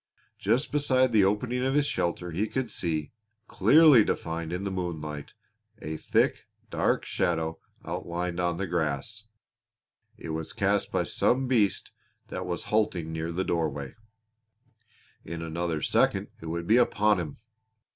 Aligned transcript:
Just 0.39 0.71
beside 0.71 1.11
the 1.11 1.23
opening 1.23 1.63
of 1.63 1.75
his 1.75 1.85
shelter 1.85 2.31
he 2.31 2.47
could 2.47 2.71
see, 2.71 3.11
clearly 3.47 4.03
defined 4.03 4.51
in 4.51 4.63
the 4.63 4.71
moonlight, 4.71 5.35
a 5.79 5.95
thick, 5.95 6.47
dark 6.71 7.05
shadow 7.05 7.59
outlined 7.85 8.39
on 8.39 8.57
the 8.57 8.65
grass. 8.65 9.25
It 10.17 10.29
was 10.29 10.53
cast 10.53 10.91
by 10.91 11.03
some 11.03 11.47
beast 11.47 11.91
that 12.29 12.47
was 12.47 12.63
halting 12.73 13.11
near 13.11 13.31
the 13.31 13.43
doorway. 13.45 13.93
In 15.23 15.43
another 15.43 15.83
second 15.83 16.29
it 16.41 16.47
would 16.47 16.65
be 16.65 16.77
upon 16.77 17.19
him. 17.19 17.37